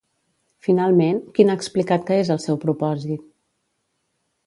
Finalment, 0.67 1.19
quin 1.35 1.53
ha 1.53 1.57
explicat 1.63 2.09
que 2.09 2.19
és 2.25 2.35
el 2.37 2.43
seu 2.49 2.61
propòsit? 2.67 3.25